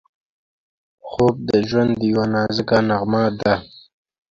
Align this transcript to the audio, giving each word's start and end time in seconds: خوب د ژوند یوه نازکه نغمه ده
خوب 1.07 1.35
د 1.49 1.51
ژوند 1.67 1.93
یوه 2.09 2.25
نازکه 2.33 2.77
نغمه 2.89 3.23
ده 3.39 3.53